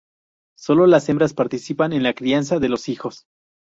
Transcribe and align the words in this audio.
Sólo 0.57 0.87
las 0.87 1.07
hembras 1.09 1.35
participan 1.35 1.93
en 1.93 2.01
la 2.01 2.15
crianza 2.15 2.57
de 2.57 2.69
los 2.69 2.89
hijos. 2.89 3.27